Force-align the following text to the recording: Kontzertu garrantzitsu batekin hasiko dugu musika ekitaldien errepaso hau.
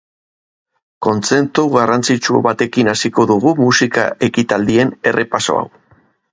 Kontzertu 1.07 1.65
garrantzitsu 1.75 2.41
batekin 2.49 2.91
hasiko 2.95 3.29
dugu 3.35 3.55
musika 3.63 4.09
ekitaldien 4.31 4.99
errepaso 5.13 5.63
hau. 5.63 5.67